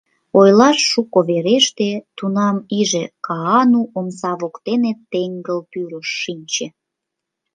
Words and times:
Ойлаш 0.39 0.77
шуко 0.91 1.19
вереште, 1.29 1.89
тунам 2.17 2.57
иже 2.79 3.05
Каану 3.25 3.81
омса 3.97 4.31
воктене 4.41 4.91
теҥгыл 5.11 5.59
тӱрыш 5.71 6.09
шинче. 6.21 6.67